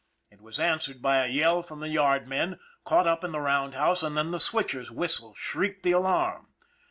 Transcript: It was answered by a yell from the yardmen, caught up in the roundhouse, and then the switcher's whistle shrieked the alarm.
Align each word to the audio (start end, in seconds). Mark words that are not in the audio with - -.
It 0.31 0.41
was 0.41 0.59
answered 0.59 0.99
by 0.99 1.23
a 1.23 1.29
yell 1.29 1.61
from 1.61 1.79
the 1.79 1.87
yardmen, 1.87 2.57
caught 2.85 3.05
up 3.05 3.23
in 3.23 3.33
the 3.33 3.39
roundhouse, 3.39 4.01
and 4.01 4.17
then 4.17 4.31
the 4.31 4.39
switcher's 4.39 4.89
whistle 4.89 5.35
shrieked 5.35 5.83
the 5.83 5.91
alarm. 5.91 6.47